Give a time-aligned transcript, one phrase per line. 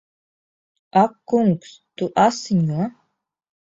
[1.03, 1.69] Ak kungs!
[1.99, 2.93] Tu asiņo!